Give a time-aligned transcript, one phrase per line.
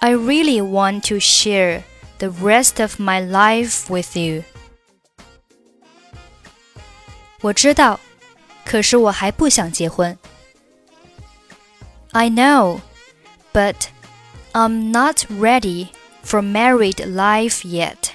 [0.00, 1.84] I really want to share
[2.18, 4.44] the rest of my life with you.
[7.40, 7.98] 我知道，
[8.64, 10.16] 可是我还不想结婚。
[12.12, 12.80] I know,
[13.52, 13.88] but
[14.52, 15.88] I'm not ready
[16.24, 18.10] for married life yet.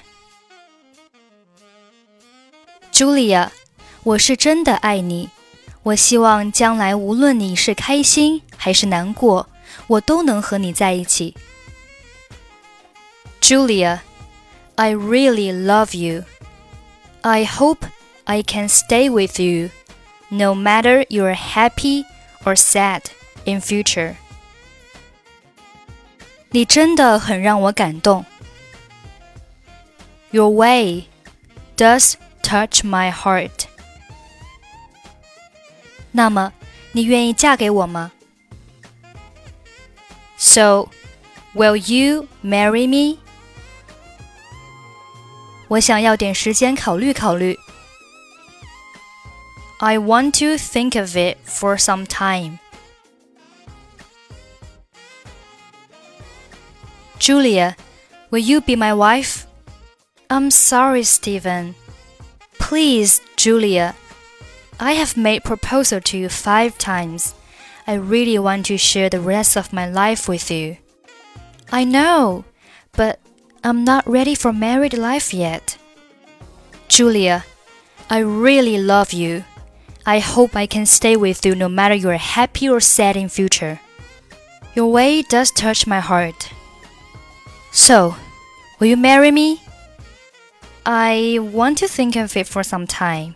[2.92, 3.50] Julia，
[4.02, 5.30] 我是真的爱你。
[5.84, 9.46] 我希望将来无论你是开心还是难过，
[9.86, 11.34] 我都能和你在一起。
[13.40, 14.00] Julia,
[14.74, 16.24] I really love you.
[17.22, 17.86] I hope
[18.24, 19.70] I can stay with you,
[20.28, 22.04] no matter you're happy
[22.44, 23.02] or sad
[23.44, 24.16] in future.
[26.50, 28.24] 你真的很让我感动。
[30.30, 31.04] Your way
[31.76, 33.66] does touch my heart。
[36.13, 36.53] 那么
[36.93, 38.11] 你愿意嫁给我吗
[40.37, 40.87] ？So,
[41.53, 43.19] will you marry me?
[45.67, 47.57] 我想要点时间考虑考虑。
[49.79, 52.59] I want to think of it for some time.
[57.19, 57.75] Julia,
[58.29, 59.45] will you be my wife?
[60.29, 61.73] I'm sorry, Steven.
[62.59, 63.95] Please, Julia,
[64.79, 67.35] I have made proposal to you five times.
[67.85, 70.77] I really want to share the rest of my life with you.
[71.71, 72.45] I know,
[72.93, 73.19] but
[73.63, 75.77] I'm not ready for married life yet.
[76.87, 77.45] Julia,
[78.09, 79.43] I really love you.
[80.05, 83.79] I hope I can stay with you no matter you're happy or sad in future.
[84.75, 86.51] Your way does touch my heart.
[87.71, 88.15] So,
[88.79, 89.61] will you marry me?
[90.85, 93.35] I want to think of it for some time.